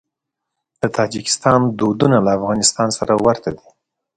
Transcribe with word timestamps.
د 0.81 0.83
تاجکستان 0.97 1.59
دودونه 1.79 2.17
له 2.25 2.31
افغانستان 2.37 2.87
سره 2.97 3.13
ورته 3.25 3.49
دي. 3.57 3.67